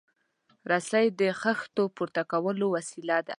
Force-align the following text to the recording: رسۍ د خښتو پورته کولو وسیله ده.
رسۍ 0.71 1.05
د 1.21 1.21
خښتو 1.41 1.83
پورته 1.95 2.21
کولو 2.31 2.65
وسیله 2.75 3.17
ده. 3.27 3.29